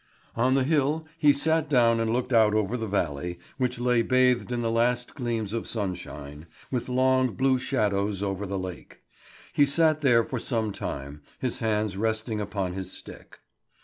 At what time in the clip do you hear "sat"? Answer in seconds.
1.31-1.69, 9.67-10.01